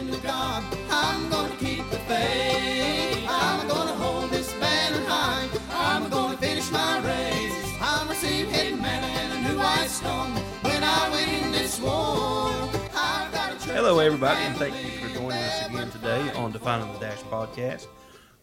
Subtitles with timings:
[0.00, 0.64] hand to God.
[0.90, 3.26] I'm gonna keep the faith.
[3.28, 5.48] I'm gonna hold this banner high.
[5.70, 7.74] I'm gonna finish my race.
[7.80, 10.32] I'll receive hidden manna and a new white stone
[10.62, 12.50] when I win this war.
[12.94, 16.52] I've got a church Hello, everybody, and thank you for joining us again today on
[16.52, 17.86] Defining the Dash podcast.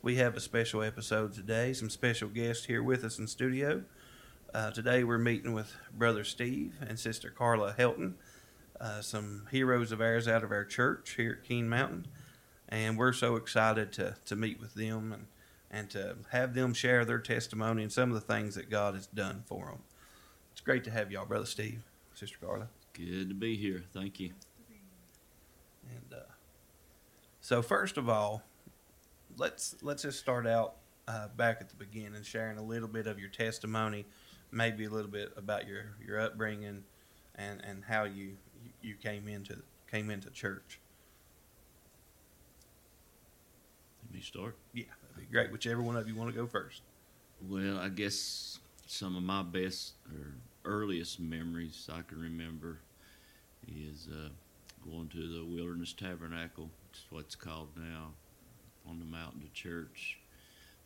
[0.02, 3.84] We have a special episode today, some special guests here with us in studio.
[4.54, 8.16] Uh, today, we're meeting with Brother Steve and Sister Carla Hylton,
[8.80, 12.08] uh, some heroes of ours out of our church here at Keen Mountain.
[12.70, 15.28] And we're so excited to, to meet with them and,
[15.72, 19.08] and to have them share their testimony and some of the things that God has
[19.08, 19.80] done for them.
[20.52, 22.68] It's great to have y'all, Brother Steve, Sister Carla.
[22.94, 23.84] Good to be here.
[23.94, 24.32] Thank you.
[25.90, 26.32] And uh,
[27.40, 28.42] so, first of all,
[29.38, 30.76] let's let's just start out
[31.08, 34.06] uh, back at the beginning, sharing a little bit of your testimony,
[34.52, 36.84] maybe a little bit about your, your upbringing,
[37.36, 38.38] and, and how you
[38.82, 39.58] you came into
[39.90, 40.80] came into church.
[44.06, 44.56] Let me start.
[44.74, 45.52] Yeah, that'd be great.
[45.52, 46.82] Whichever one of you want to go first.
[47.50, 50.34] Well, I guess some of my best or
[50.66, 52.80] earliest memories I can remember
[53.68, 54.30] is uh,
[54.90, 56.70] going to the Wilderness Tabernacle.
[56.92, 58.12] It's what it's called now,
[58.88, 60.20] on the mountain to church.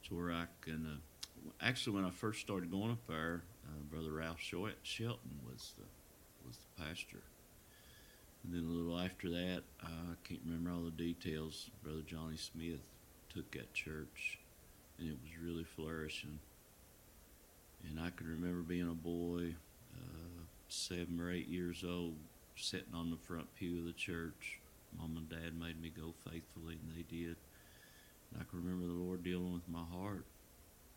[0.02, 0.86] It's where I can.
[0.86, 5.74] Uh, actually, when I first started going up there, uh, Brother Ralph Shel- Shelton was
[5.78, 5.86] the
[6.48, 7.22] was the pastor.
[8.44, 11.70] And then a little after that, I can't remember all the details.
[11.84, 12.82] Brother Johnny Smith
[13.34, 14.40] took that church,
[14.98, 16.40] and it was really flourishing.
[17.88, 19.56] And I can remember being a boy,
[19.96, 22.16] uh, seven or eight years old,
[22.56, 24.60] sitting on the front pew of the church.
[24.98, 27.36] Mom and Dad made me go faithfully, and they did.
[28.32, 30.26] And I can remember the Lord dealing with my heart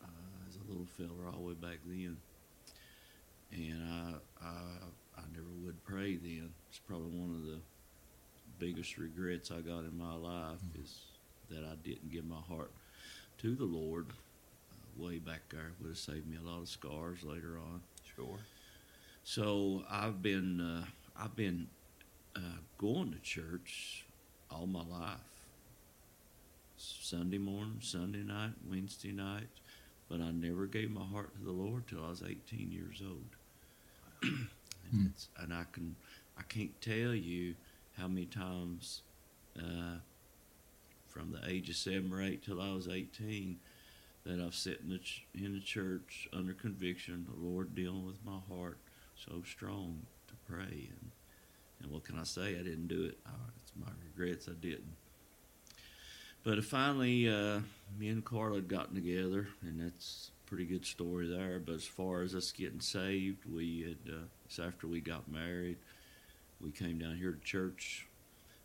[0.03, 2.17] uh, as a little fella all the way back then.
[3.51, 4.53] And I, I,
[5.75, 6.49] would pray then.
[6.69, 7.59] It's probably one of the
[8.59, 10.99] biggest regrets I got in my life is
[11.49, 12.71] that I didn't give my heart
[13.39, 15.71] to the Lord uh, way back there.
[15.81, 17.81] Would have saved me a lot of scars later on.
[18.15, 18.39] Sure.
[19.23, 20.85] So I've been uh,
[21.19, 21.67] I've been
[22.35, 24.05] uh, going to church
[24.49, 25.19] all my life.
[26.77, 29.47] Sunday morning, Sunday night, Wednesday night,
[30.09, 34.31] but I never gave my heart to the Lord till I was 18 years old.
[34.91, 35.95] and, it's, and I can
[36.37, 37.55] I can't tell you
[37.97, 39.01] how many times
[39.57, 39.99] uh,
[41.07, 43.57] from the age of seven or eight till I was 18
[44.25, 48.17] that I've sat in the, ch- in the church under conviction, the Lord dealing with
[48.25, 48.77] my heart
[49.15, 50.89] so strong to pray.
[50.89, 51.11] And,
[51.81, 52.59] and what can I say?
[52.59, 53.17] I didn't do it.
[53.25, 54.95] Uh, it's my regrets I didn't.
[56.43, 57.59] But finally, uh,
[57.97, 61.59] me and Carla had gotten together, and that's pretty good story there.
[61.59, 65.77] But as far as us getting saved, we had, uh, it's after we got married,
[66.61, 68.07] we came down here to church.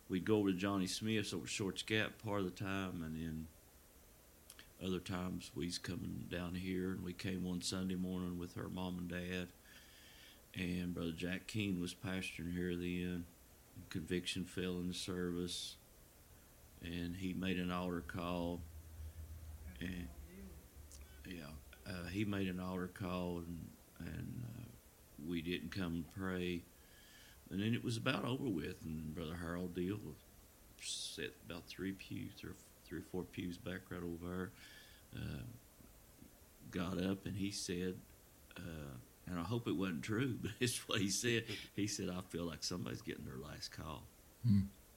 [0.09, 3.47] We'd go over to Johnny Smith's over Shortt Gap part of the time, and then
[4.83, 8.97] other times we's coming down here, and we came one Sunday morning with her mom
[8.97, 9.47] and dad,
[10.55, 13.25] and Brother Jack Keene was pastoring here then.
[13.89, 15.75] Conviction fell in the service,
[16.83, 18.59] and he made an altar call,
[19.79, 20.07] and
[21.27, 21.45] yeah,
[21.87, 23.67] uh, he made an altar call, and
[23.99, 24.63] and uh,
[25.27, 26.63] we didn't come and pray,
[27.49, 29.97] and then it was about over with, and Brother Harold Deal
[30.81, 32.51] sat about three pews, three,
[32.85, 34.51] three or four pews back right over there,
[35.15, 35.43] uh,
[36.71, 37.95] got up and he said,
[38.57, 41.43] uh, and I hope it wasn't true, but it's what he said.
[41.75, 44.03] He said, "I feel like somebody's getting their last call."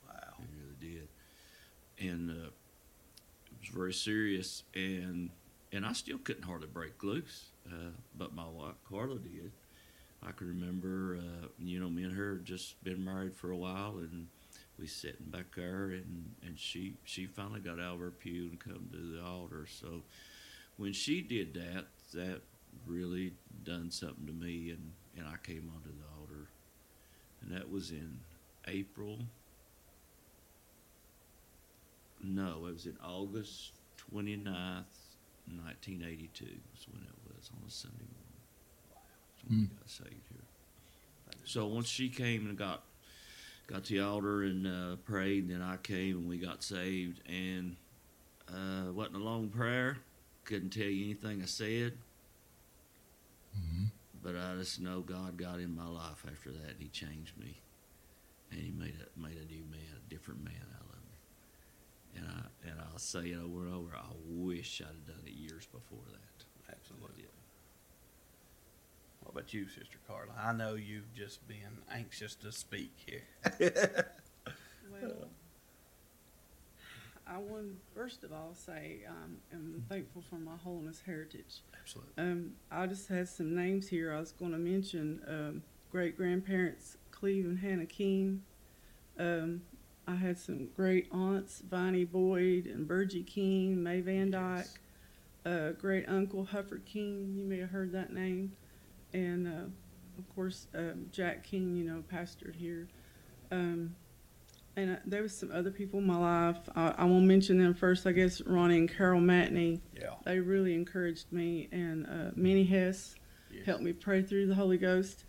[0.09, 0.35] Wow.
[0.39, 1.09] He really did,
[2.09, 4.63] and uh, it was very serious.
[4.75, 5.31] And
[5.75, 9.51] and I still couldn't hardly break loose, uh, but my wife Carla did.
[10.27, 13.57] I can remember, uh, you know, me and her had just been married for a
[13.57, 14.29] while, and
[14.79, 18.59] we sitting back there, and, and she she finally got out of her pew and
[18.59, 19.67] come to the altar.
[19.69, 20.03] So
[20.77, 22.41] when she did that, that
[22.87, 23.33] really
[23.65, 26.49] done something to me, and, and I came onto the altar,
[27.43, 28.19] and that was in
[28.67, 29.19] April.
[32.23, 33.73] No, it was in August
[34.15, 34.85] 29th,
[35.47, 38.43] 1982 was when it was on a Sunday morning.
[39.35, 40.41] That's when we got saved here.
[41.45, 42.83] So once she came and got
[43.67, 47.21] got to the altar and uh, prayed, then I came and we got saved.
[47.29, 47.77] And
[48.49, 49.99] uh, wasn't a long prayer.
[50.45, 51.95] Couldn't tell you anything I said.
[54.23, 56.71] But I just know God got in my life after that.
[56.73, 57.61] And he changed me,
[58.51, 60.84] and He made a made a new man, a different man out of me.
[62.17, 63.91] And I and I'll say it over and over.
[63.97, 66.45] I wish I'd have done it years before that.
[66.73, 67.25] Absolutely.
[69.21, 70.33] What about you, Sister Carla?
[70.39, 73.23] I know you've just been anxious to speak here.
[74.91, 75.29] Well,
[77.27, 81.63] um, first of all, say um, I'm thankful for my holiness heritage.
[81.81, 82.13] Absolutely.
[82.19, 84.13] Um, I just had some names here.
[84.13, 88.43] I was going to mention um, great grandparents Cleve and Hannah King.
[90.07, 94.67] I had some great aunts, Viney Boyd and Burgie King, May Van Dyke,
[95.47, 97.33] uh, great uncle Hufford King.
[97.37, 98.53] You may have heard that name,
[99.15, 101.75] and uh, of course um, Jack King.
[101.77, 102.89] You know, pastored here.
[103.51, 103.95] Um,
[104.77, 106.59] and uh, there was some other people in my life.
[106.75, 108.07] I, I won't mention them first.
[108.07, 109.81] I guess Ronnie and Carol Matney.
[109.99, 110.15] Yeah.
[110.25, 113.15] They really encouraged me, and uh, Minnie Hess
[113.51, 113.67] Yes.
[113.67, 115.25] helped me pray through the Holy Ghost,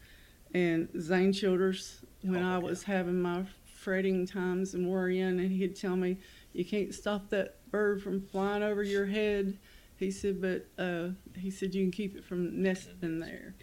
[0.56, 2.58] and Zane Childers when Oh, I yeah.
[2.58, 3.46] was having my
[3.86, 6.18] fretting times and worrying, and he'd tell me,
[6.54, 9.60] "You can't stop that bird from flying over your head."
[9.98, 13.54] He said, "But uh, he said you can keep it from nesting there."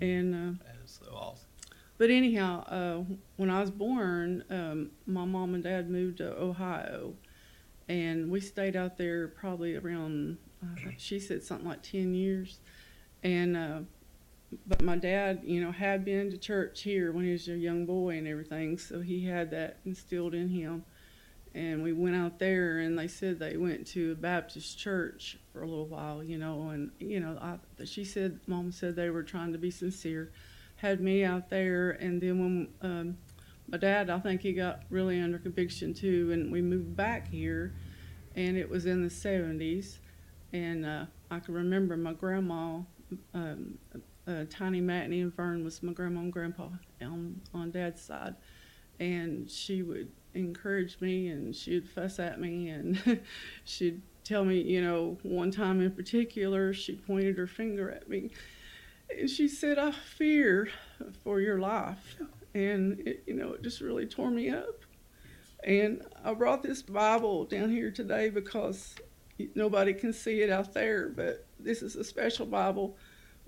[0.00, 1.48] And uh, That is so awesome.
[1.98, 7.14] but anyhow, uh, when I was born, um, my mom and dad moved to Ohio,
[7.88, 10.38] and we stayed out there probably around.
[10.62, 12.60] I think she said something like ten years,
[13.24, 13.80] and uh,
[14.66, 17.86] but my dad, you know, had been to church here when he was a young
[17.86, 20.84] boy and everything, so he had that instilled in him.
[21.54, 25.62] And we went out there, and they said they went to a Baptist church for
[25.62, 26.70] a little while, you know.
[26.70, 30.32] And you know, I, she said, Mom said they were trying to be sincere
[30.76, 33.18] had me out there, and then when um,
[33.68, 37.74] my dad, I think he got really under conviction too, and we moved back here,
[38.34, 39.98] and it was in the '70s,
[40.52, 42.80] and uh, I can remember my grandma,
[43.32, 43.78] um,
[44.26, 46.68] uh, Tiny Matney and Vern was my grandma and grandpa
[47.02, 48.34] on on dad's side,
[49.00, 53.20] and she would encourage me, and she'd fuss at me, and
[53.64, 58.30] she'd tell me, you know, one time in particular, she pointed her finger at me
[59.10, 60.68] and she said, I fear
[61.22, 62.16] for your life.
[62.54, 64.82] And, it, you know, it just really tore me up.
[65.64, 68.94] And I brought this Bible down here today because
[69.54, 72.96] nobody can see it out there, but this is a special Bible.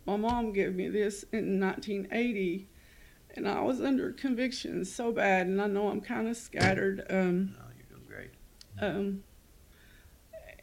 [0.06, 2.68] My mom gave me this in 1980,
[3.34, 7.04] and I was under conviction so bad, and I know I'm kind of scattered.
[7.10, 8.30] Um, No, you're doing great.
[8.80, 9.22] um,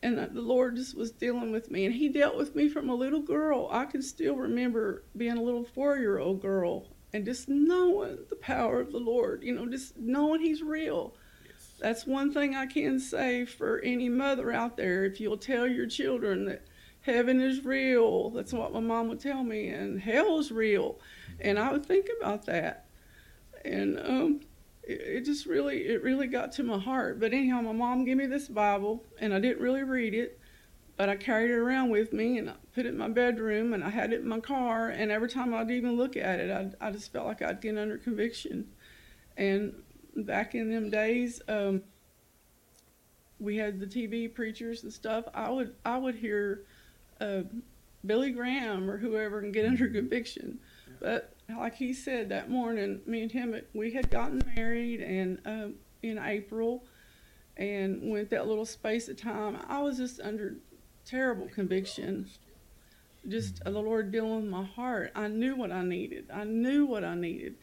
[0.02, 2.96] and the Lord just was dealing with me, and He dealt with me from a
[2.96, 3.68] little girl.
[3.72, 8.92] I can still remember being a little four-year-old girl and just knowing the power of
[8.92, 9.44] the Lord.
[9.44, 11.16] You know, just knowing He's real.
[11.46, 11.74] Yes.
[11.80, 15.06] That's one thing I can say for any mother out there.
[15.06, 16.66] If you'll tell your children that
[17.04, 21.00] heaven is real, that's what my mom would tell me, and hell is real,
[21.40, 22.86] and I would think about that.
[23.64, 24.42] And um,
[24.84, 27.20] it, it just really it really got to my heart.
[27.20, 30.40] But anyhow my mom gave me this bible and i didn't really read it
[30.98, 33.84] but i carried it around with me and i put it in my bedroom and
[33.84, 34.90] i had it in my car.
[34.90, 37.78] And every time i'd even look at it i, I just felt like i'd get
[37.78, 38.68] under conviction.
[39.38, 39.74] And
[40.16, 41.82] back in them days um,
[43.40, 45.26] we had the tv preachers and stuff.
[45.34, 46.66] I would i would hear
[47.24, 47.44] uh,
[48.06, 50.60] billy graham or whoever and get under conviction
[51.04, 55.76] but like he said that morning, me and him, we had gotten married and um,
[56.02, 56.86] in April,
[57.58, 59.58] and went that little space of time.
[59.68, 60.56] I was just under
[61.06, 62.30] terrible conviction.
[63.28, 65.12] Just uh, the Lord dealing with my heart.
[65.14, 66.30] I knew what I needed.
[66.34, 67.56] I knew what I needed,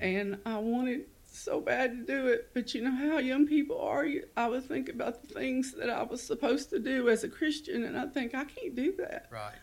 [0.00, 1.04] and I wanted
[1.38, 2.50] so bad to do it.
[2.54, 4.04] But you know how young people are.
[4.04, 7.28] You- I would think about the things that I was supposed to do as a
[7.28, 9.54] Christian, and I think I can't do that Right.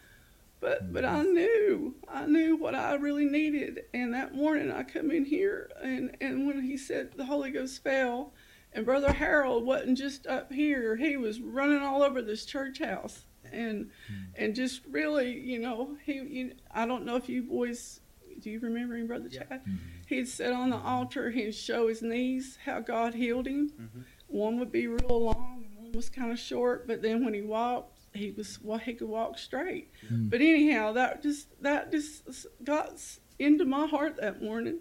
[0.60, 0.94] but mm-hmm.
[0.94, 3.86] but I knew I knew what I really needed.
[3.94, 7.84] And that morning I come in here and and when he said the Holy Ghost
[7.84, 8.34] fell,
[8.72, 13.26] and Brother Harold wasn't just up here; he was running all over this church house
[13.52, 14.24] and mm-hmm.
[14.36, 16.14] and just really, you know, he.
[16.14, 18.00] You, I don't know if you boys.
[18.42, 19.44] Do you remember him, Brother Yeah.
[19.44, 19.62] Chad?
[19.62, 19.76] Mm-hmm.
[20.08, 21.32] He'd sit on the altar.
[21.32, 23.70] He'd show his knees how God healed him.
[23.80, 24.04] Mhm.
[24.28, 26.88] One would be real long, and one was kind of short.
[26.88, 29.92] But then when he walked, he was well, he could walk straight.
[30.06, 30.30] Mm-hmm.
[30.30, 33.02] But anyhow, that just that just got
[33.40, 34.80] into my heart that morning,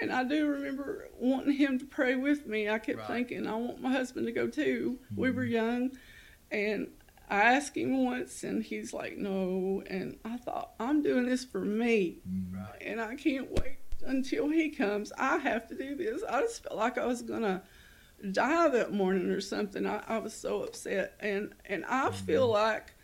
[0.00, 2.68] and I do remember wanting him to pray with me.
[2.68, 3.06] I kept Right.
[3.08, 4.98] thinking, I want my husband to go too.
[5.14, 5.52] We were mm-hmm.
[5.52, 5.98] young,
[6.50, 6.88] and
[7.28, 9.82] I asked him once, and he's like, no.
[9.88, 12.18] And I thought, I'm doing this for me,
[12.52, 12.80] Right.
[12.80, 15.12] and I can't wait until he comes.
[15.18, 16.22] I have to do this.
[16.28, 17.62] I just felt like I was gonna
[18.32, 19.86] die that morning or something.
[19.86, 22.94] I, I was so upset, and and I feel like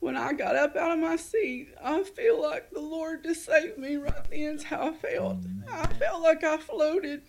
[0.00, 3.76] when I got up out of my seat, I feel like the Lord just saved
[3.78, 4.38] me right then.
[4.54, 5.38] Is how I felt.
[5.70, 7.22] I felt like I floated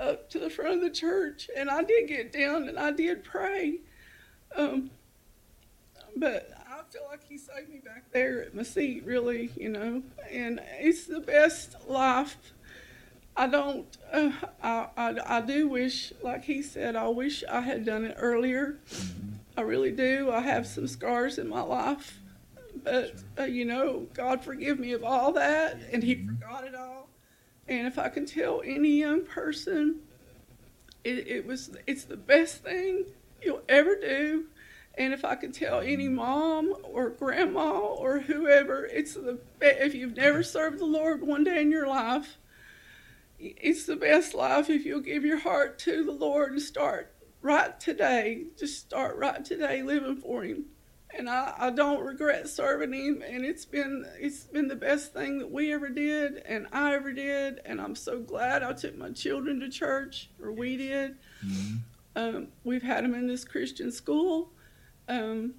[0.00, 3.22] up to the front of the church, and I did get down and I did
[3.24, 3.78] pray.
[4.56, 4.90] Um,
[6.18, 10.02] but I feel like He saved me back there at my seat, really, you know.
[10.30, 12.36] And it's the best life.
[13.36, 13.86] I don't.
[14.12, 14.32] Uh,
[14.62, 18.78] I, I I do wish, like he said, I wish I had done it earlier.
[19.56, 20.30] I really do.
[20.32, 22.18] I have some scars in my life,
[22.82, 27.08] but uh, you know, God forgive me of all that, and He forgot it all.
[27.68, 30.00] And if I can tell any young person,
[31.04, 33.04] it, it was it's the best thing
[33.40, 34.46] you'll ever do.
[34.98, 40.16] And if I can tell any mom or grandma or whoever, it's the if you've
[40.16, 42.36] never served the Lord one day in your life,
[43.38, 47.78] it's the best life if you'll give your heart to the Lord and start right
[47.78, 48.46] today.
[48.58, 50.64] Just start right today living for Him.
[51.16, 53.22] And I, I don't regret serving Him.
[53.24, 57.12] And it's been it's been the best thing that we ever did and I ever
[57.12, 57.60] did.
[57.64, 61.14] And I'm so glad I took my children to church, or we did.
[62.16, 64.50] Um, we've had them in this Christian school.
[65.08, 65.54] Um,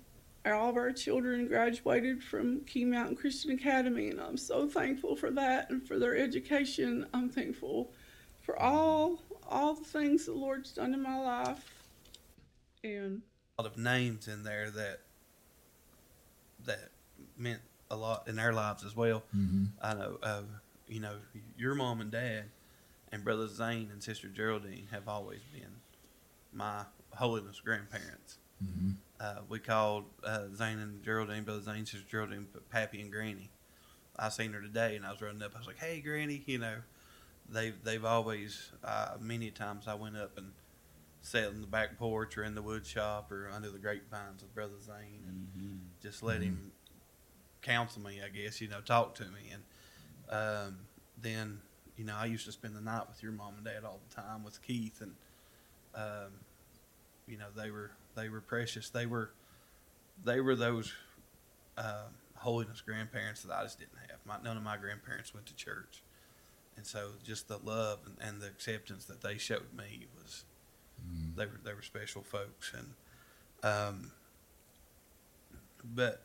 [0.46, 5.32] all of our children graduated from Keen Mountain Christian Academy, and I'm so thankful for
[5.32, 7.08] that and for their education.
[7.14, 7.92] I'm thankful
[8.42, 11.66] for all all the things the Lord's done in my life.
[12.84, 13.22] And
[13.58, 15.02] A lot of names in there that
[16.66, 16.90] that
[17.38, 19.24] meant a lot in our lives as well.
[19.36, 19.66] Mm-hmm.
[19.82, 20.42] I know, uh,
[20.88, 21.16] you know,
[21.58, 22.46] your mom and dad
[23.12, 25.78] and brother Zane and sister Geraldine have always been
[26.54, 26.84] my
[27.16, 28.39] holiness grandparents.
[28.64, 28.92] Mm-hmm.
[29.20, 33.50] Uh, we called uh, Zane and Geraldine, brother Zane, sister Geraldine, Pappy and Granny.
[34.18, 35.54] I seen her today, and I was running up.
[35.56, 36.78] I was like, "Hey, Granny," you know.
[37.50, 40.52] They've they've always uh, many times I went up and
[41.22, 44.54] sat in the back porch or in the wood shop or under the grapevines with
[44.56, 46.02] brother Zane and Mhm.
[46.02, 46.72] just let him
[47.62, 49.52] counsel me, I guess, you know, talk to me.
[49.52, 49.64] And
[50.30, 50.78] um,
[51.22, 51.62] then,
[51.98, 54.16] you know, I used to spend the night with your mom and dad all the
[54.16, 55.16] time with Keith, and
[55.96, 56.32] um,
[57.28, 58.90] you know, they were they were precious.
[58.90, 59.32] They were
[60.24, 60.92] they were those
[61.78, 64.20] uh, holiness grandparents that I just didn't have.
[64.26, 66.04] My, none of my grandparents went to church,
[66.78, 70.46] and so just the love and, and the acceptance that they showed me was
[71.36, 72.94] they were they were special folks, and
[73.64, 74.12] um,
[75.84, 76.24] but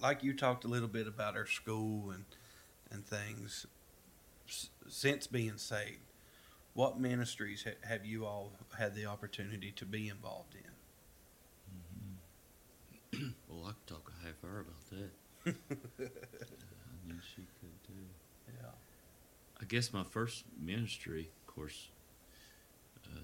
[0.00, 2.24] like you talked a little bit about our school and
[2.90, 3.66] and things
[4.48, 6.00] s- since being saved.
[6.74, 10.71] What ministries ha- have you all had the opportunity to be involved in?
[13.48, 15.10] Well, I could talk a half hour about that.
[16.00, 18.06] I knew she could too.
[18.48, 18.70] Yeah.
[19.60, 21.88] I guess my first ministry, of course,
[23.06, 23.18] uh,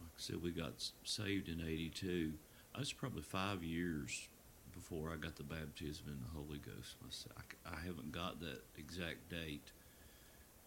[0.00, 0.72] like I said, we got
[1.04, 2.34] saved in '82.
[2.74, 4.28] I was probably five years
[4.74, 6.96] before I got the baptism in the Holy Ghost.
[7.02, 7.36] myself.
[7.66, 9.70] I haven't got that exact date.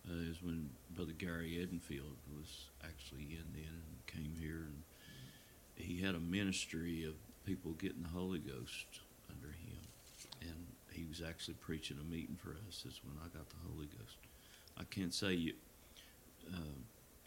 [0.10, 4.84] Uh, it was when Brother Gary Edenfield was actually in then and came here, and
[5.75, 7.13] he had a ministry of
[7.48, 9.00] people getting the Holy Ghost
[9.32, 9.80] under him,
[10.42, 12.84] and he was actually preaching a meeting for us.
[12.86, 14.18] Is when I got the Holy Ghost.
[14.77, 15.54] I can't say you
[16.54, 16.77] uh,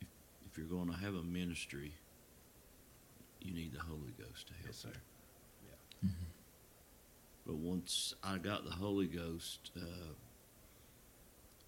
[0.01, 0.09] if
[0.51, 1.95] if you're going to have a ministry,
[3.41, 4.67] you need the Holy Ghost to help.
[4.67, 4.89] Yes, sir.
[6.03, 6.09] you.
[7.47, 10.13] But once I got the Holy Ghost, uh,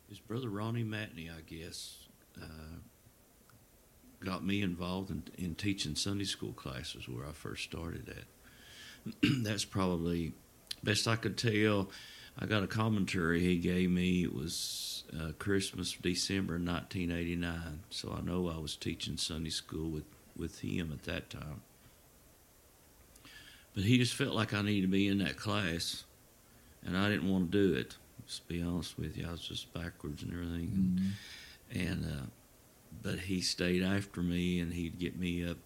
[0.09, 2.07] his brother Ronnie Matney, I guess,
[2.41, 2.77] uh,
[4.21, 8.25] got me involved in, in teaching Sunday school classes where I first started at.
[9.23, 10.33] That's probably
[10.83, 11.91] best I could tell.
[12.39, 14.25] I got a commentary he gave me.
[14.25, 17.81] It was uh, Christmas, December 1989.
[17.91, 20.05] So I know I was teaching Sunday school with,
[20.37, 21.63] with him at that time.
[23.75, 26.05] But he just felt like I needed to be in that class,
[26.85, 27.97] and I didn't want to do it.
[28.27, 31.15] Just to be honest with you, I was just backwards and everything.
[31.71, 32.27] And, and uh,
[33.03, 35.57] but he stayed after me, and he'd get me up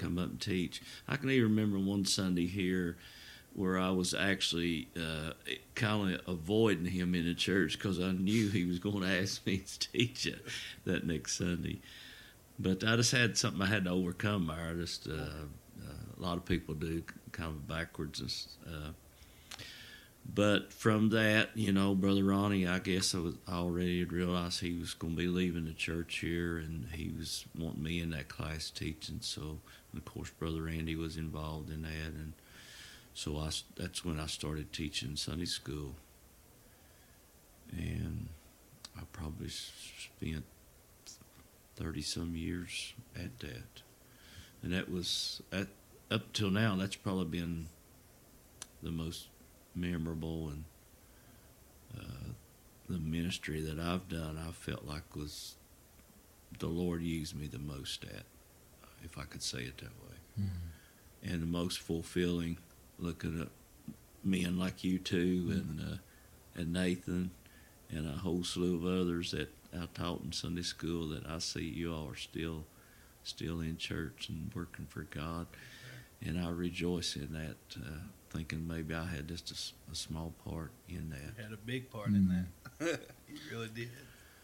[0.00, 0.82] come up and teach.
[1.06, 2.96] I can even remember one Sunday here
[3.54, 5.32] where I was actually uh,
[5.74, 9.44] kind of avoiding him in the church because I knew he was going to ask
[9.46, 10.44] me to teach it
[10.84, 11.80] that next Sunday.
[12.58, 14.50] But I just had something I had to overcome.
[14.50, 17.02] I just uh, uh, a lot of people do
[17.32, 18.48] kind of backwards.
[18.66, 18.90] Uh,
[20.34, 24.60] but from that, you know, Brother Ronnie, I guess I was I already had realized
[24.60, 28.10] he was going to be leaving the church here, and he was wanting me in
[28.10, 29.18] that class teaching.
[29.20, 29.58] So,
[29.96, 32.32] of course, Brother Andy was involved in that, and
[33.14, 35.94] so I that's when I started teaching Sunday school,
[37.72, 38.28] and
[38.96, 40.44] I probably spent
[41.76, 43.82] thirty some years at that,
[44.62, 45.68] and that was at
[46.10, 46.76] up till now.
[46.76, 47.66] That's probably been
[48.82, 49.28] the most
[49.74, 50.64] memorable and
[51.96, 52.32] uh,
[52.88, 54.38] the ministry that I've done.
[54.38, 55.56] I felt like was
[56.58, 58.24] the Lord used me the most at,
[59.02, 60.46] if I could say it that way,
[61.22, 62.58] and the most fulfilling.
[62.98, 63.48] Looking at
[64.22, 65.96] men like you two and uh,
[66.60, 67.30] and Nathan
[67.90, 71.62] and a whole slew of others that I taught in Sunday school that I see
[71.64, 72.64] you all are still
[73.24, 75.46] still in church and working for God.
[76.22, 81.08] and I rejoice in that, uh, thinking maybe I had just a small part in
[81.10, 81.34] that.
[81.38, 82.28] You had a big part in
[82.78, 83.00] that.
[83.28, 83.88] you really did.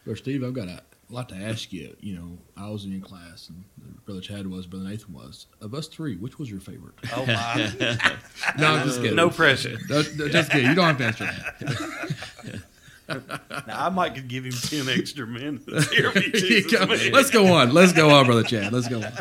[0.07, 1.93] Brother Steve, I've got a lot to ask you.
[1.99, 3.65] You know, I was in your class, and
[4.05, 5.47] Brother Chad was, Brother Nathan was.
[5.59, 6.95] Of us three, which was your favorite?
[7.13, 7.73] Oh my!
[8.57, 9.17] No, I'm just kidding.
[9.17, 9.77] no pressure.
[9.89, 10.69] No, no, just kidding.
[10.69, 12.61] You don't have to answer that.
[13.67, 15.89] Now I might could give him ten extra minutes.
[15.91, 17.73] Here Jesus, Let's go on.
[17.73, 18.71] Let's go on, Brother Chad.
[18.71, 19.11] Let's go on.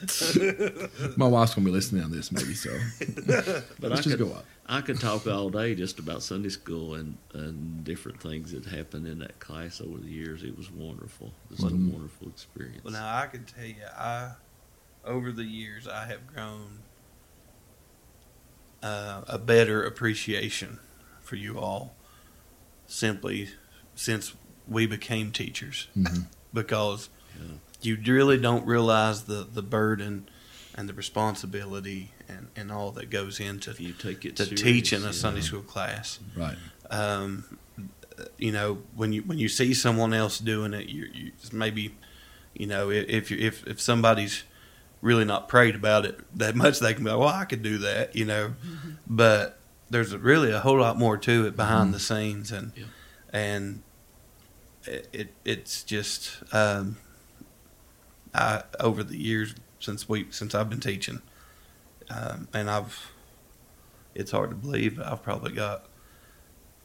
[1.16, 2.54] My wife's gonna be listening on this, maybe.
[2.54, 2.70] So
[3.26, 4.42] But let's I just could, go on.
[4.66, 9.06] I could talk all day just about Sunday school and, and different things that happened
[9.06, 10.42] in that class over the years.
[10.42, 11.32] It was wonderful.
[11.50, 11.92] It was a Mhm.
[11.92, 12.82] wonderful experience.
[12.84, 14.32] Well, now I can tell you, I
[15.04, 16.80] over the years I have grown
[18.82, 20.78] uh, a better appreciation
[21.22, 21.94] for you all,
[22.86, 23.50] simply
[23.94, 24.34] since
[24.66, 26.26] we became teachers, Mhm.
[26.54, 27.56] because Yeah.
[27.82, 30.28] You really don't realize the the burden
[30.74, 34.62] and the responsibility and, and all that goes into if you take it to serious,
[34.62, 35.10] teaching a yeah.
[35.12, 36.56] Sunday school class Right.
[36.90, 37.58] um,
[38.38, 41.94] you know, when you when you see someone else doing it, you, you maybe,
[42.54, 44.42] you know, if if, you, if if somebody's
[45.00, 47.78] really not prayed about it that much, they can be like, well, I could do
[47.78, 48.52] that, you know,
[49.06, 49.58] but
[49.88, 52.84] there's really a whole lot more to it behind the scenes, and Yeah.
[53.32, 53.82] and
[54.84, 56.98] it, it it's just um,
[58.34, 61.22] I over the years since we since I've been teaching,
[62.10, 63.10] um, and I've
[64.14, 65.86] it's hard to believe, but I've probably got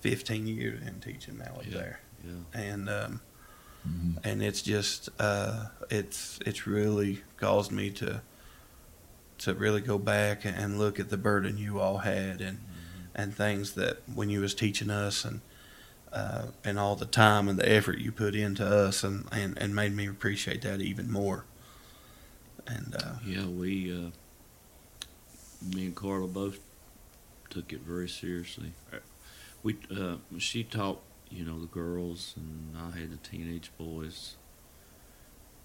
[0.02, 1.78] 15 years in teaching now up Yeah.
[1.78, 2.32] there, Yeah.
[2.62, 3.22] and um,
[3.88, 4.18] Mhm.
[4.24, 8.22] and it's just uh, it's it's really caused me to
[9.40, 12.60] to really go back and look at the burden you all had and
[13.14, 15.42] and things that when you was teaching us and
[16.14, 19.76] uh, and all the time and the effort you put into us and, and, and
[19.76, 21.46] made me appreciate that even more.
[22.68, 24.10] And uh, Yeah, we, uh,
[25.76, 26.60] me and Carla both
[27.50, 28.74] took it very seriously.
[29.64, 34.36] We, uh, she taught, you know, the girls, and I had the teenage boys,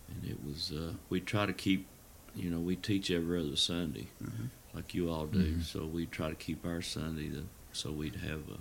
[0.08, 0.72] and it was.
[0.72, 1.86] Uh, we try to keep,
[2.34, 4.48] you know, we teach every other Sunday, Mhm.
[4.74, 5.56] like you all do.
[5.56, 5.62] Mhm.
[5.64, 8.58] So we try to keep our Sunday, the, so we'd have a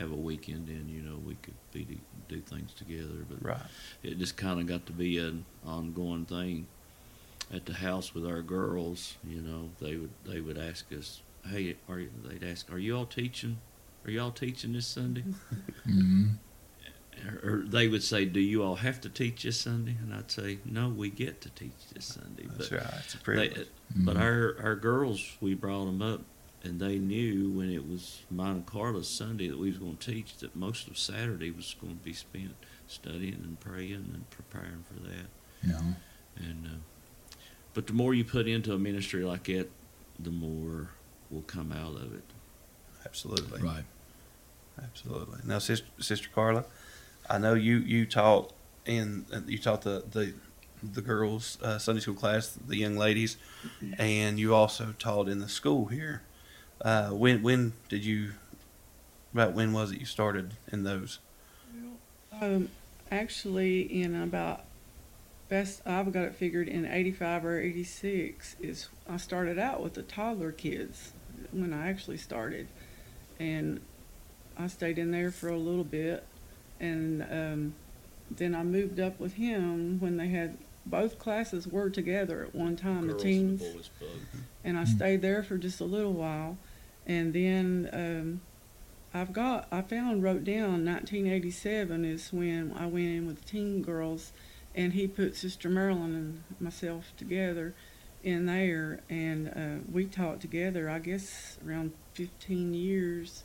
[0.00, 1.96] have a weekend, and you know, we could be to
[2.28, 3.24] do things together.
[3.28, 3.60] But right,
[4.02, 6.66] it just kind of got to be an ongoing thing
[7.52, 9.14] at the house with our girls.
[9.24, 12.96] You know, they would they would ask us, "Hey, are you?" They'd ask, "Are you
[12.96, 13.58] all teaching?
[14.04, 15.24] Are you all teaching this Sunday?"
[15.86, 16.34] Mhm.
[17.44, 20.30] Or, or they would say, "Do you all have to teach this Sunday?" And I'd
[20.30, 22.94] say, "No, we get to teach this Sunday." that's But right.
[23.04, 23.68] It's a they, privilege.
[23.94, 26.22] but our our girls, we brought them up,
[26.62, 30.36] and they knew when it was Monte Carlo Sunday that we was going to teach
[30.38, 32.54] that most of Saturday was going to be spent
[32.86, 35.26] studying and praying and preparing for that.
[35.66, 35.80] Yeah.
[36.36, 37.36] And uh,
[37.72, 39.70] but the more you put into a ministry like that,
[40.18, 40.90] the more
[41.30, 42.24] will come out of it.
[43.04, 43.62] Absolutely.
[43.62, 43.84] Right.
[44.82, 45.40] Absolutely.
[45.44, 46.64] Now, sister, sister Carla,
[47.28, 48.52] I know you you taught
[48.86, 50.34] in uh, you taught the the
[50.82, 53.36] the girls uh, Sunday school class, the young ladies,
[53.98, 56.22] and you also taught in the school here.
[56.82, 58.32] Uh, when when did you?
[59.32, 61.18] About when was it you started in those?
[62.40, 62.68] Um,
[63.10, 64.64] actually, in about
[65.48, 70.02] best, I've got it figured in '85 or '86 is I started out with the
[70.02, 71.12] toddler kids
[71.52, 72.66] when I actually started,
[73.38, 73.80] and
[74.58, 76.24] I stayed in there for a little bit,
[76.80, 77.74] and um,
[78.30, 82.74] then I moved up with him when they had both classes were together at one
[82.74, 83.62] time, the teens
[84.64, 86.56] and I stayed there for just a little while,
[87.10, 88.40] and then um,
[89.12, 93.82] I've got I found wrote down 1987 is when I went in with the teen
[93.82, 94.30] girls,
[94.76, 97.74] and he put Sister Marilyn and myself together
[98.22, 100.88] in there, and uh, we taught together.
[100.88, 103.42] I guess around 15 years,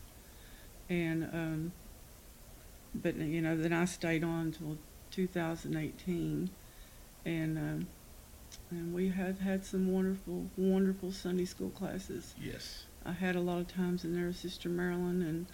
[0.87, 1.71] and um,
[2.93, 4.77] but you know then I stayed on until
[5.09, 6.51] 2018,
[7.25, 7.57] and.
[7.57, 7.87] Um,
[8.71, 12.33] and we have had some wonderful, wonderful Sunday school classes.
[12.41, 12.85] Yes.
[13.05, 15.45] I had a lot of times in there with Sister Marilyn, and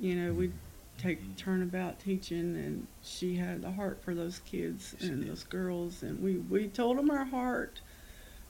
[0.00, 0.52] you know we'd
[0.98, 5.30] take turnabout teaching, and she had the heart for those kids She and did.
[5.30, 7.80] those girls, and we we told them our heart.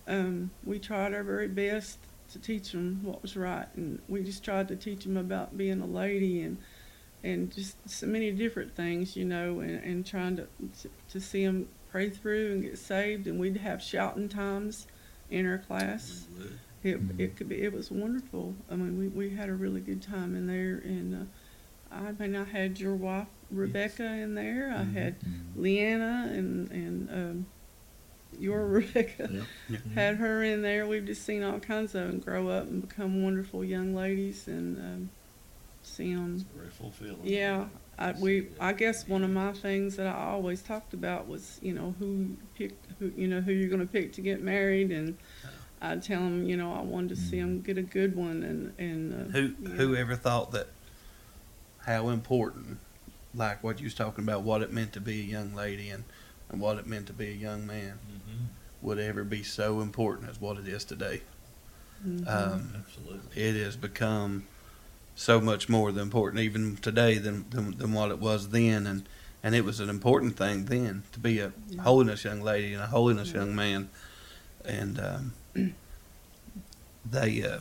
[0.08, 1.98] Um, we tried our very best
[2.32, 5.80] to teach them what was right, and we just tried to teach them about being
[5.80, 6.58] a lady and
[7.24, 10.46] and just so many different things, you know, and, and trying to
[11.10, 14.86] to see them pray through and get saved, and we'd have shouting times
[15.30, 16.26] in our class.
[16.86, 17.20] It, Mhm.
[17.20, 18.54] it could be it was wonderful.
[18.70, 22.36] I mean, we, we had a really good time in there, and uh, I mean,
[22.36, 24.70] I had your wife Rebecca in there.
[24.72, 25.56] I had Mhm.
[25.56, 27.46] Leanna and and um,
[28.38, 29.42] your Rebecca Yeah.
[29.68, 29.78] Yeah.
[29.96, 30.86] had her in there.
[30.86, 34.76] We've just seen all kinds of them grow up and become wonderful young ladies, and
[34.78, 35.10] um,
[35.82, 36.44] see them.
[36.56, 37.18] Very fulfilling.
[37.24, 37.66] Yeah,
[37.98, 38.46] I, we.
[38.60, 42.36] I guess one of my things that I always talked about was, you know, who
[42.54, 45.16] picked, who you know, who you're going to pick to get married, and
[45.80, 48.74] I'd tell them, you know, I wanted to see them get a good one, and
[48.78, 49.68] and uh, Who yeah.
[49.76, 50.68] whoever thought that
[51.84, 52.78] how important,
[53.34, 56.04] like what you was talking about, what it meant to be a young lady and,
[56.50, 58.44] and what it meant to be a young man hmm
[58.82, 61.22] would ever be so important as what it is today.
[62.06, 62.28] Mhm.
[62.28, 63.42] Um, Absolutely.
[63.42, 64.46] it has become
[65.14, 69.08] so much more than important even today than, than than what it was then and
[69.42, 71.82] and it was an important thing then to be a Yeah.
[71.82, 73.38] holiness young lady and a holiness Yeah.
[73.38, 73.88] young man
[74.64, 75.32] and um,
[77.10, 77.60] they uh,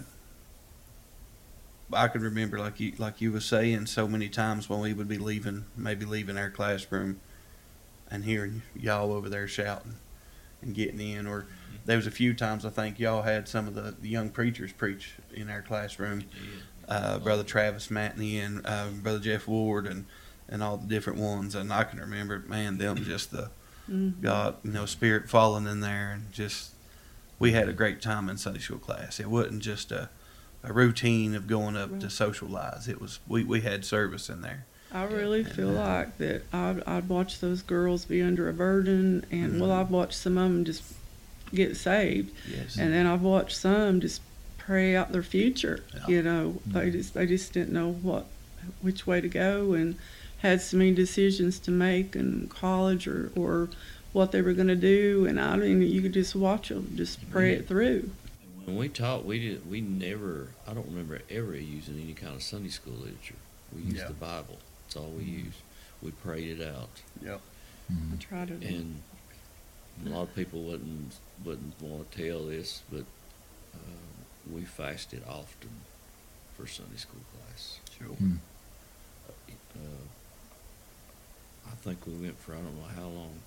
[1.94, 5.08] I can remember like you like you was saying so many times when we would
[5.08, 7.20] be leaving maybe leaving our classroom
[8.10, 9.96] and hearing y'all over there shouting
[10.62, 11.46] and getting in or
[11.86, 14.74] there was a few times I think y'all had some of the, the young preachers
[14.74, 16.24] preach in our classroom
[16.88, 20.06] uh, Brother Travis Matney and uh, Brother Jeff Ward and,
[20.48, 21.56] and all the different ones.
[21.56, 23.50] And I can remember, man, them just the
[23.90, 24.22] Mhm.
[24.22, 26.72] God, you know, spirit falling in there and just
[27.40, 29.20] we had a great time in Sunday school class.
[29.20, 30.10] It wasn't just a,
[30.64, 32.88] a routine of going up to socialize.
[32.88, 34.66] It was we, we had service in there.
[34.92, 38.54] I really And, feel uh, like that I'd, I'd watch those girls be under a
[38.54, 39.80] burden, and well, Mhm.
[39.82, 40.84] I've watched some of them just
[41.54, 42.78] get saved, Yes.
[42.78, 44.22] and then I've watched some just
[44.58, 45.84] pray out their future.
[45.94, 46.08] Yeah.
[46.08, 46.92] You know, they Mhm.
[46.94, 48.26] just they just didn't know what
[48.82, 49.96] which way to go, and
[50.40, 53.70] had so many decisions to make in college or or
[54.16, 57.30] what they were going to do, and I mean, you could just watch them just
[57.32, 58.10] pray it through.
[58.64, 59.70] When we taught, we did.
[59.70, 60.48] We never.
[60.66, 63.36] I don't remember ever using any kind of Sunday school literature.
[63.76, 64.08] We used Yeah.
[64.08, 64.58] the Bible.
[64.86, 65.58] That's all we used.
[66.02, 66.90] We prayed it out,
[67.22, 67.42] Yep.
[67.90, 68.54] I try to.
[68.54, 69.02] and
[70.06, 73.04] a lot of people wouldn't wouldn't want to tell this, but
[73.76, 73.78] uh,
[74.50, 75.70] we fasted often
[76.56, 77.80] for Sunday school class.
[78.00, 78.16] Sure.
[78.16, 78.38] Mm.
[79.76, 80.06] Uh,
[81.68, 83.40] I think we went for I don't know how long,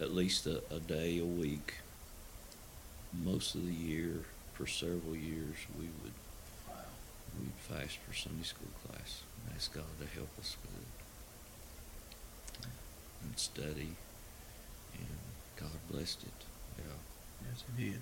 [0.00, 1.74] at least a, a day a week.
[3.24, 6.12] Most of the year, for several years, we would
[7.38, 12.68] we'd fast for Sunday school class and ask God to help us with it
[13.22, 13.94] and study,
[14.94, 15.06] and
[15.56, 16.44] God blessed it.
[16.78, 17.48] Yeah.
[17.50, 18.00] Yes, it did.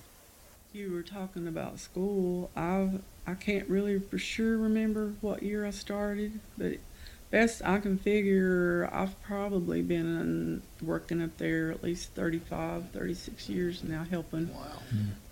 [0.73, 2.51] You were talking about school.
[2.57, 2.91] I
[3.27, 6.79] I can't really for sure remember what year I started, but
[7.31, 13.85] best I can figure, I've probably been working up there at least 35, 36 years
[13.85, 14.53] now, helping.
[14.55, 14.79] Wow.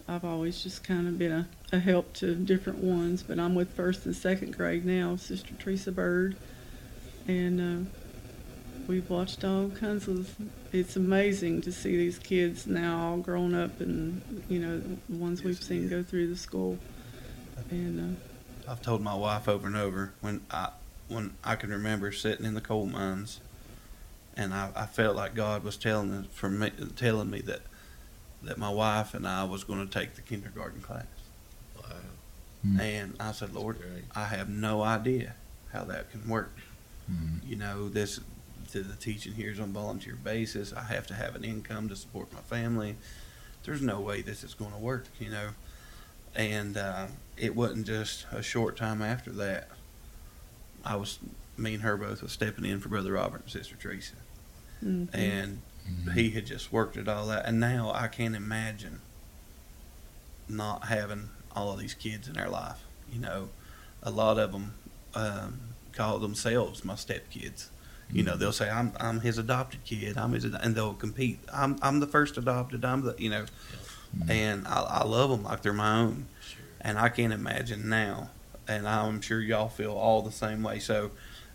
[0.06, 3.70] I've always just kind of been a, a help to different ones, but I'm with
[3.70, 6.36] first and second grade now, Sister Teresa Bird,
[7.26, 7.90] and uh,
[8.86, 10.34] we've watched all kinds of.
[10.72, 15.42] It's amazing to see these kids now all grown up, and you know the ones
[15.42, 15.90] we've seen is.
[15.90, 16.78] go through the school,
[17.70, 18.18] and
[18.68, 20.68] I've told my wife over and over when I
[21.08, 23.40] when I can remember sitting in the coal mines,
[24.36, 27.62] and I, I felt like God was telling from me, telling me that
[28.42, 31.06] that my wife and I was going to take the kindergarten class,
[31.80, 31.96] Wow.
[32.66, 32.80] Mm.
[32.80, 33.78] and I said, Lord.
[34.14, 35.34] I have no idea
[35.72, 36.52] how that can work.
[37.10, 37.46] Mhm.
[37.46, 38.20] You know, this
[38.72, 40.72] the, the teaching here is on volunteer basis.
[40.72, 42.96] I have to have an income to support my family.
[43.64, 45.06] There's no way this is going to work.
[45.20, 45.48] You know,
[46.34, 49.68] and uh, it wasn't just a short time after that.
[50.84, 51.18] I was
[51.56, 54.14] me and her both was stepping in for Brother Robert and Sister Teresa,
[54.84, 55.08] mhm.
[55.14, 55.60] and
[56.14, 57.44] he had just worked it all out.
[57.46, 59.00] And now I can't imagine
[60.48, 62.78] not having all of these kids in our life.
[63.12, 63.48] You know,
[64.02, 64.74] a lot of them
[65.14, 65.60] um,
[65.92, 67.68] call themselves my stepkids.
[68.10, 70.18] You know, they'll say I'm I'm his adopted kid.
[70.18, 71.40] I'm his, and they'll compete.
[71.52, 72.84] I'm I'm the first adopted.
[72.84, 73.46] I'm the you know,
[74.16, 74.30] Mhm.
[74.30, 76.26] and I, I love them like they're my own.
[76.46, 76.62] Sure.
[76.80, 78.30] And I can't imagine now,
[78.68, 80.78] and I'm sure y'all feel all the same way.
[80.78, 81.10] So,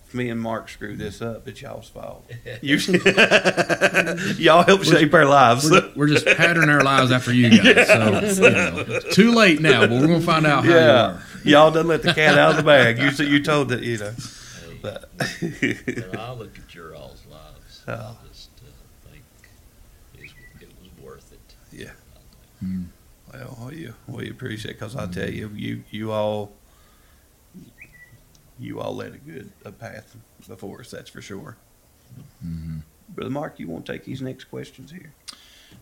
[0.05, 2.29] if me and Mark screw this up, it's y'all's fault.
[2.61, 2.77] You,
[4.37, 5.69] y'all help shape our lives.
[5.69, 7.87] We're, we're just patterning our lives after you guys.
[8.37, 11.51] So, you know, too late now, but we're going to find out how yeah, you
[11.53, 12.97] y'all done let the cat out of the bag.
[12.97, 17.23] You s- you told that you know, Hey, but when I look at your all's
[17.29, 17.93] lives, Oh.
[17.93, 19.23] I just uh, think
[20.61, 21.39] it was worth it.
[21.71, 21.91] Yeah.
[22.63, 22.85] Mm.
[23.33, 26.51] well, we we appreciate because I tell you, you you all
[28.59, 30.15] you all led a good a path
[30.47, 30.91] before us.
[30.91, 31.57] That's for sure.
[32.45, 32.81] Mhm.
[33.09, 35.11] Brother Mark, you want to take these next questions here?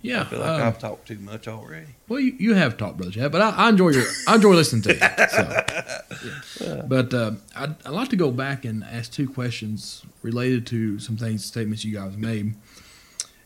[0.01, 0.21] Yeah.
[0.21, 1.87] I feel like um, I've talked too much already.
[2.07, 4.81] Well, you, you have talked, brother Chad, but I, I enjoy your I enjoy listening
[4.83, 4.99] to you.
[5.29, 6.65] So.
[6.65, 6.81] yeah.
[6.87, 11.17] But uh, I'd, I'd like to go back and ask two questions related to some
[11.17, 12.55] things, statements you guys made.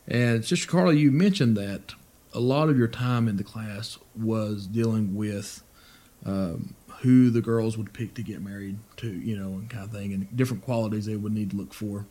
[0.08, 1.94] And Sister Carla, you mentioned that
[2.34, 5.63] a lot of your time in the class was dealing with
[6.26, 9.91] um, who the girls would pick to get married to, you know, and kind of
[9.91, 12.05] thing, and different qualities they would need to look for.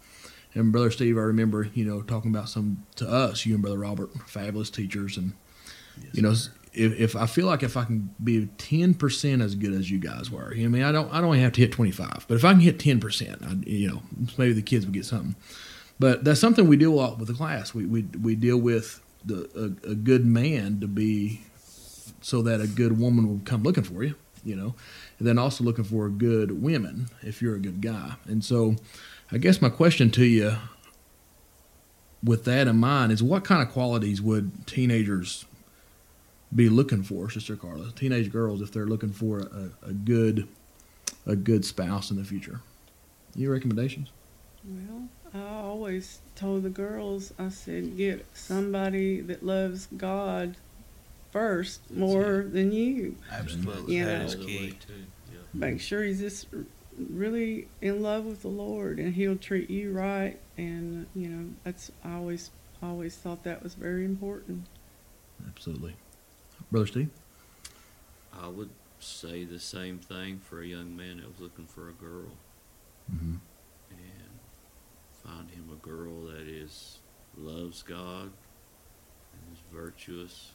[0.55, 3.79] And brother Steve, I remember, you know, talking about some to us, you and brother
[3.79, 5.33] Robert, fabulous teachers, and
[6.13, 6.35] you know,
[6.73, 9.99] if, if I feel like if I can be ten percent as good as you
[9.99, 12.25] guys were, you know, I mean, I don't, I don't have to hit twenty five,
[12.27, 14.03] but if I can hit ten percent, you know,
[14.39, 15.37] maybe the kids would get something.
[16.01, 17.75] But that's something we deal a lot with the class.
[17.75, 21.43] We we we deal with the a, a good man to be
[22.23, 24.75] so that a good woman will come looking for you, you know,
[25.19, 28.15] and then also looking for good women if you're a good guy.
[28.27, 28.77] And so,
[29.33, 30.57] I guess my question to you,
[32.23, 35.45] with that in mind, is what kind of qualities would teenagers
[36.55, 37.93] be looking for, Sister Carla?
[37.93, 40.49] Teenage girls, if they're looking for a, a good
[41.27, 42.61] a good spouse in the future.
[43.37, 44.11] Any recommendations?
[44.65, 50.57] Well, I always told the girls, I said, get somebody that loves God
[51.31, 53.17] first more than you.
[53.31, 54.25] Absolutely, You that know.
[54.25, 54.71] is All the way key.
[54.87, 54.93] to,
[55.33, 55.39] yeah.
[55.55, 56.47] Make sure he's just
[56.97, 60.39] really in love with the Lord, and He'll treat you right.
[60.59, 62.51] And you know, that's I always
[62.83, 64.65] always thought that was very important.
[65.47, 65.95] Absolutely.
[66.71, 67.11] Brother Steve?
[68.41, 71.93] I would say the same thing for a young man that was looking for a
[71.93, 72.31] girl
[73.13, 73.37] Mm-hmm.
[73.91, 74.31] and
[75.25, 76.99] find him a girl that is
[77.37, 80.53] loves God and is virtuous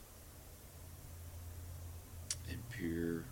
[2.49, 3.25] and pure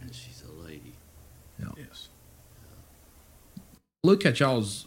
[0.00, 0.94] and she's a lady.
[1.76, 2.08] Yes.
[4.04, 4.86] Look at y'all's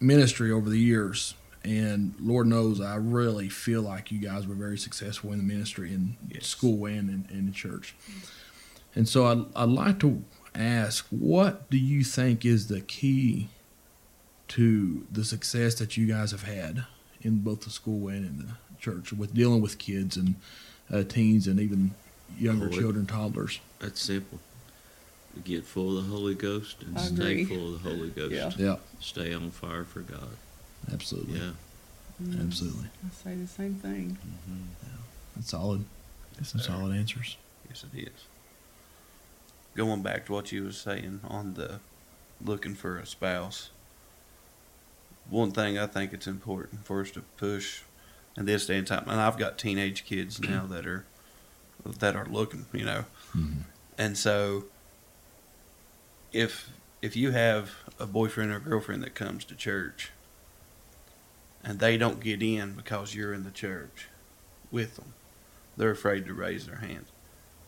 [0.00, 1.34] ministry over the years,
[1.64, 5.92] and Lord knows I really feel like you guys were very successful in the ministry
[5.92, 6.46] in Yes.
[6.46, 7.94] school and in, in the church.
[8.94, 10.22] And so I'd, I'd like to
[10.54, 13.48] ask, what do you think is the key
[14.48, 16.84] to the success that you guys have had
[17.20, 20.36] in both the school and in the church with dealing with kids and
[20.92, 21.92] uh, teens and even
[22.38, 22.78] younger Lord.
[22.80, 23.60] children, toddlers?
[23.80, 24.40] That's simple.
[25.44, 27.44] Get full of the Holy Ghost and I stay agree.
[27.44, 28.32] full of the Holy Ghost.
[28.32, 28.50] Yeah.
[28.56, 30.36] Yeah, Stay on fire for God.
[30.92, 31.38] absolutely.
[31.38, 31.50] Yeah.
[32.22, 32.86] Mm, Absolutely.
[33.06, 34.18] I say the same thing.
[34.46, 34.62] hmm
[35.36, 35.84] That's solid.
[36.36, 37.36] Yes, Some solid answers.
[37.68, 38.24] Yes, it is.
[39.76, 41.78] Going back to what you was saying on the
[42.44, 43.70] looking for a spouse,
[45.30, 47.82] one thing I think it's important for us to push
[48.38, 51.04] in this day and time, and I've got teenage kids now that are
[51.98, 53.04] that are looking, you know,
[53.36, 53.62] Mhm.
[53.98, 54.66] and so
[56.32, 56.70] if
[57.00, 57.70] if you have
[58.00, 60.10] a boyfriend or girlfriend that comes to church
[61.62, 64.08] and they don't get in because you're in the church
[64.72, 65.14] with them,
[65.76, 67.06] they're afraid to raise their hand.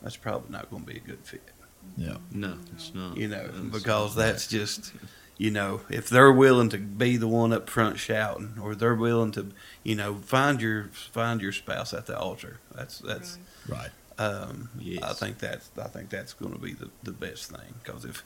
[0.02, 1.48] That's probably not going to be a good fit,
[1.96, 2.16] Yeah.
[2.32, 3.16] No, it's not.
[3.16, 4.92] you know, That's- because that's just,
[5.40, 9.32] you know, if they're willing to be the one up front shouting, or they're willing
[9.32, 12.60] to, you know, find your find your spouse at the altar.
[12.74, 13.38] That's that's.
[13.66, 13.88] Right.
[14.18, 14.68] Um,
[15.02, 18.22] I think that's I think that's going to be the, the best thing because if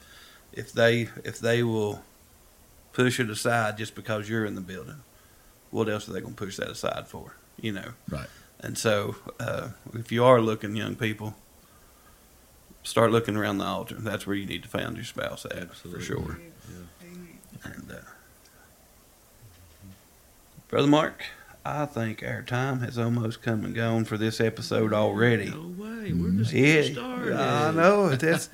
[0.51, 2.03] if they if they will
[2.91, 5.01] push it aside just because you're in the building,
[5.71, 7.37] what else are they going to push that aside for?
[7.61, 7.93] You know.
[8.09, 8.27] Right.
[8.59, 11.33] And so, uh, if you are looking, young people,
[12.83, 13.95] start looking around the altar.
[13.95, 16.01] That's where you need to find your spouse at Absolutely.
[16.01, 16.39] for sure.
[16.39, 16.75] Yeah.
[17.03, 17.39] Amen.
[17.63, 17.95] And uh,
[20.75, 21.23] brother Mark,
[21.63, 25.49] I think our time has almost come and gone for this episode already.
[25.49, 26.11] No way.
[26.11, 27.33] We're just Yeah, getting started.
[27.33, 28.09] I know.
[28.13, 28.49] That's,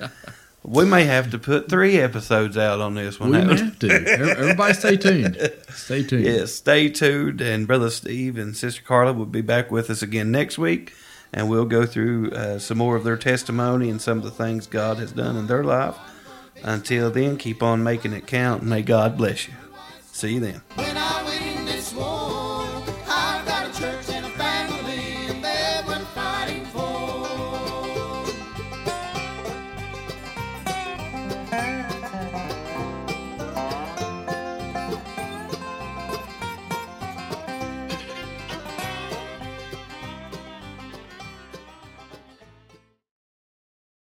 [0.62, 3.32] we may have to put three episodes out on this one.
[3.32, 3.90] We may have to.
[3.90, 5.52] Everybody stay tuned.
[5.70, 6.24] Stay tuned.
[6.24, 7.40] Yes, stay tuned.
[7.40, 10.94] And Brother Steve and Sister Carla will be back with us again next week.
[11.32, 14.68] And we'll go through uh, some more of their testimony and some of the things
[14.68, 15.96] God has done in their life.
[16.62, 18.62] Until then, keep on making it count.
[18.62, 19.54] May God bless you.
[20.12, 20.62] See you then.
[20.76, 20.96] When